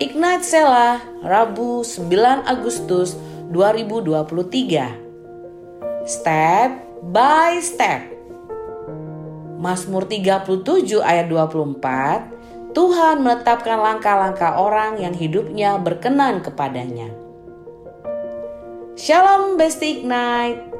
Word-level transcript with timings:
Ignite 0.00 0.40
Sela, 0.40 1.04
Rabu 1.20 1.84
9 1.84 2.48
Agustus 2.48 3.12
2023. 3.52 6.08
Step 6.08 6.70
by 7.12 7.60
step. 7.60 8.08
Mazmur 9.60 10.08
37 10.08 10.96
ayat 11.04 11.28
24, 11.28 12.72
Tuhan 12.72 13.20
menetapkan 13.20 13.84
langkah-langkah 13.84 14.56
orang 14.56 14.96
yang 14.96 15.12
hidupnya 15.12 15.76
berkenan 15.76 16.40
kepadanya. 16.40 17.12
Shalom 18.96 19.60
Besti 19.60 20.00
Ignite. 20.00 20.72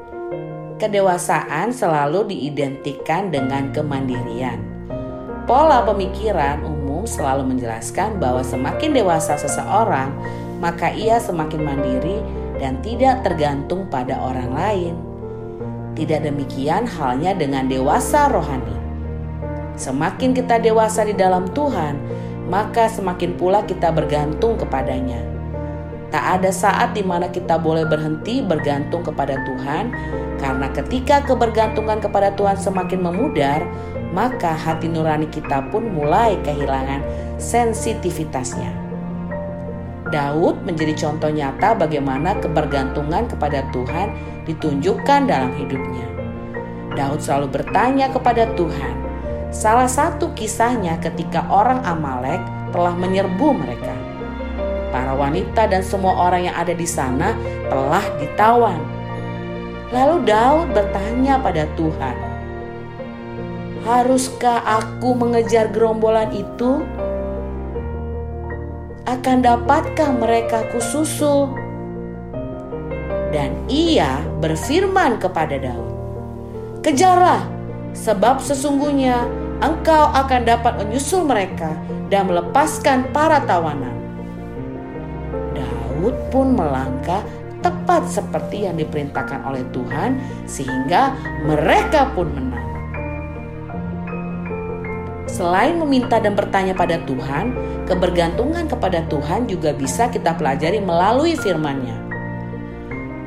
Kedewasaan 0.81 1.69
selalu 1.69 2.33
diidentikan 2.33 3.29
dengan 3.29 3.69
kemandirian. 3.69 4.57
Pola 5.45 5.85
pemikiran 5.85 6.65
umum 6.65 6.82
selalu 7.07 7.55
menjelaskan 7.55 8.21
bahwa 8.21 8.43
semakin 8.43 8.93
dewasa 8.93 9.35
seseorang, 9.35 10.13
maka 10.63 10.93
ia 10.93 11.19
semakin 11.19 11.61
mandiri 11.63 12.19
dan 12.61 12.79
tidak 12.85 13.25
tergantung 13.25 13.89
pada 13.89 14.15
orang 14.21 14.51
lain. 14.53 14.95
Tidak 15.93 16.25
demikian 16.25 16.87
halnya 16.87 17.35
dengan 17.37 17.69
dewasa 17.69 18.29
rohani. 18.31 18.77
Semakin 19.73 20.37
kita 20.37 20.61
dewasa 20.61 21.05
di 21.05 21.17
dalam 21.17 21.49
Tuhan, 21.51 21.97
maka 22.47 22.85
semakin 22.89 23.37
pula 23.37 23.65
kita 23.65 23.89
bergantung 23.89 24.57
kepadanya. 24.57 25.32
Tak 26.13 26.21
ada 26.37 26.53
saat 26.53 26.93
di 26.93 27.01
mana 27.01 27.33
kita 27.33 27.57
boleh 27.57 27.89
berhenti 27.89 28.45
bergantung 28.45 29.01
kepada 29.01 29.33
Tuhan, 29.49 29.89
karena 30.37 30.69
ketika 30.69 31.25
kebergantungan 31.25 31.97
kepada 31.97 32.29
Tuhan 32.37 32.53
semakin 32.53 33.01
memudar, 33.01 33.65
maka 34.13 34.53
hati 34.53 34.93
nurani 34.93 35.25
kita 35.25 35.73
pun 35.73 35.89
mulai 35.89 36.37
kehilangan 36.45 37.01
sensitivitasnya. 37.41 38.69
Daud 40.13 40.61
menjadi 40.61 40.93
contoh 41.01 41.33
nyata 41.33 41.73
bagaimana 41.73 42.37
kebergantungan 42.37 43.25
kepada 43.25 43.65
Tuhan 43.73 44.13
ditunjukkan 44.45 45.25
dalam 45.25 45.49
hidupnya. 45.57 46.05
Daud 46.93 47.25
selalu 47.25 47.49
bertanya 47.49 48.13
kepada 48.13 48.53
Tuhan. 48.53 49.01
Salah 49.49 49.89
satu 49.89 50.29
kisahnya 50.37 51.01
ketika 51.01 51.49
orang 51.49 51.81
Amalek 51.81 52.45
telah 52.69 52.93
menyerbu 52.93 53.57
mereka. 53.57 54.12
Para 54.93 55.17
wanita 55.17 55.65
dan 55.65 55.81
semua 55.81 56.13
orang 56.29 56.45
yang 56.45 56.55
ada 56.55 56.77
di 56.77 56.85
sana 56.85 57.33
telah 57.65 58.05
ditawan. 58.21 58.77
Lalu 59.89 60.29
Daud 60.29 60.69
bertanya 60.69 61.41
pada 61.41 61.65
Tuhan, 61.73 62.17
"Haruskah 63.89 64.61
aku 64.61 65.17
mengejar 65.17 65.73
gerombolan 65.73 66.29
itu?" 66.29 66.85
akan 69.03 69.43
dapatkah 69.43 70.09
mereka 70.15 70.63
kususul? 70.71 71.51
Dan 73.33 73.57
ia 73.65 74.21
berfirman 74.39 75.17
kepada 75.17 75.57
Daud, 75.57 75.89
Kejarlah, 76.85 77.41
sebab 77.95 78.43
sesungguhnya 78.43 79.25
engkau 79.63 80.11
akan 80.11 80.43
dapat 80.43 80.77
menyusul 80.83 81.23
mereka 81.23 81.73
dan 82.11 82.27
melepaskan 82.29 83.09
para 83.15 83.41
tawanan. 83.47 84.02
Daud 86.03 86.19
pun 86.35 86.51
melangkah 86.51 87.23
tepat 87.63 88.03
seperti 88.11 88.67
yang 88.67 88.75
diperintahkan 88.75 89.47
oleh 89.47 89.63
Tuhan 89.71 90.19
sehingga 90.43 91.15
mereka 91.47 92.11
pun 92.11 92.27
menang. 92.27 92.67
Selain 95.31 95.79
meminta 95.79 96.19
dan 96.19 96.35
bertanya 96.35 96.75
pada 96.75 96.99
Tuhan, 97.07 97.55
kebergantungan 97.87 98.67
kepada 98.67 98.99
Tuhan 99.07 99.47
juga 99.47 99.71
bisa 99.71 100.11
kita 100.11 100.35
pelajari 100.35 100.83
melalui 100.83 101.39
firman-Nya. 101.39 101.95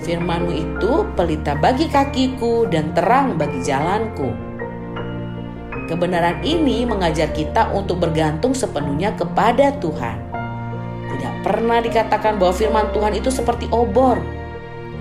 Firman-Mu 0.05 0.53
itu 0.53 0.93
pelita 1.17 1.57
bagi 1.57 1.89
kakiku 1.89 2.69
dan 2.69 2.93
terang 2.93 3.41
bagi 3.41 3.65
jalanku. 3.65 4.29
Kebenaran 5.89 6.45
ini 6.45 6.85
mengajar 6.85 7.33
kita 7.33 7.73
untuk 7.73 8.05
bergantung 8.05 8.53
sepenuhnya 8.53 9.17
kepada 9.17 9.73
Tuhan. 9.81 10.26
Pernah 11.47 11.79
dikatakan 11.79 12.43
bahwa 12.43 12.51
firman 12.51 12.91
Tuhan 12.91 13.15
itu 13.15 13.31
seperti 13.31 13.71
obor, 13.71 14.19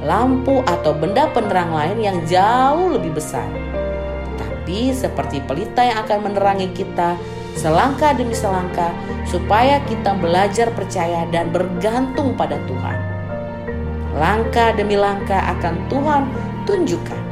lampu 0.06 0.62
atau 0.62 0.94
benda 0.94 1.26
penerang 1.34 1.74
lain 1.74 1.98
yang 1.98 2.18
jauh 2.30 2.94
lebih 2.94 3.18
besar 3.18 3.50
tapi 4.66 4.90
seperti 4.98 5.46
pelita 5.46 5.86
yang 5.86 6.02
akan 6.02 6.26
menerangi 6.26 6.74
kita 6.74 7.14
selangkah 7.54 8.18
demi 8.18 8.34
selangkah 8.34 8.90
supaya 9.30 9.78
kita 9.86 10.18
belajar 10.18 10.74
percaya 10.74 11.22
dan 11.30 11.54
bergantung 11.54 12.34
pada 12.34 12.58
Tuhan. 12.66 12.98
Langkah 14.18 14.74
demi 14.74 14.98
langkah 14.98 15.38
akan 15.38 15.86
Tuhan 15.86 16.24
tunjukkan 16.66 17.24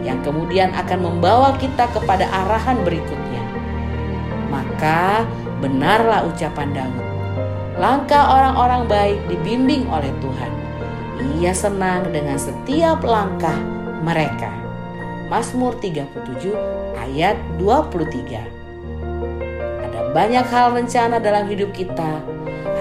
yang 0.00 0.24
kemudian 0.24 0.72
akan 0.72 1.12
membawa 1.12 1.52
kita 1.60 1.92
kepada 1.92 2.24
arahan 2.24 2.80
berikutnya. 2.80 3.44
Maka 4.48 5.28
benarlah 5.60 6.24
ucapan 6.24 6.72
Daud. 6.72 7.17
Langkah 7.78 8.26
orang-orang 8.34 8.90
baik 8.90 9.18
dibimbing 9.30 9.86
oleh 9.86 10.10
Tuhan. 10.18 10.52
Ia 11.38 11.54
senang 11.54 12.10
dengan 12.10 12.34
setiap 12.34 13.06
langkah 13.06 13.54
mereka. 14.02 14.50
Mazmur 15.30 15.78
37 15.78 16.58
ayat 16.98 17.38
23. 17.62 18.42
Ada 19.86 20.10
banyak 20.10 20.46
hal 20.50 20.74
rencana 20.74 21.22
dalam 21.22 21.46
hidup 21.46 21.70
kita. 21.70 22.18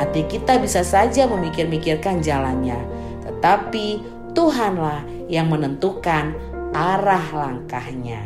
Hati 0.02 0.25
kita 0.25 0.58
bisa 0.58 0.81
saja 0.81 1.29
memikir-mikirkan 1.29 2.25
jalannya, 2.25 2.81
tetapi 3.22 4.02
Tuhanlah 4.34 5.06
yang 5.29 5.53
menentukan 5.53 6.34
arah 6.74 7.25
langkahnya. 7.38 8.25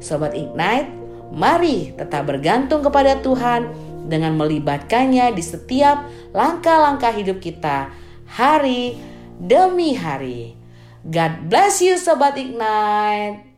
Sobat 0.00 0.32
Ignite, 0.32 0.88
mari 1.32 1.92
tetap 1.96 2.28
bergantung 2.32 2.80
kepada 2.80 3.20
Tuhan 3.20 3.92
dengan 4.04 4.36
melibatkannya 4.36 5.32
di 5.32 5.42
setiap 5.42 6.04
langkah-langkah 6.36 7.12
hidup 7.16 7.40
kita 7.40 7.88
hari 8.28 8.96
demi 9.40 9.96
hari. 9.96 10.56
God 11.04 11.48
bless 11.52 11.84
you 11.84 12.00
Sobat 12.00 12.36
Ignite. 12.40 13.53